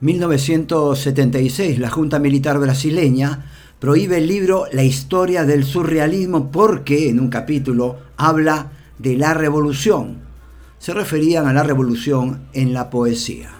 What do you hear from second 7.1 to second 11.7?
un capítulo habla de la revolución. Se referían a la